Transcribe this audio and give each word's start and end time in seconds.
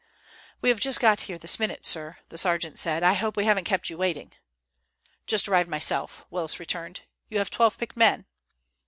"We 0.61 0.69
have 0.69 0.79
just 0.79 0.99
got 0.99 1.21
here 1.29 1.37
this 1.37 1.59
minute, 1.59 1.85
sir," 1.85 2.17
the 2.29 2.37
sergeant 2.39 2.79
said. 2.79 3.03
"I 3.03 3.13
hope 3.13 3.37
we 3.37 3.45
haven't 3.45 3.65
kept 3.65 3.87
you 3.87 3.99
waiting." 3.99 4.33
"Just 5.27 5.47
arrived 5.47 5.69
myself," 5.69 6.25
Willis 6.31 6.59
returned. 6.59 7.01
"You 7.29 7.37
have 7.37 7.51
twelve 7.51 7.77
picked 7.77 7.95
men?" 7.95 8.25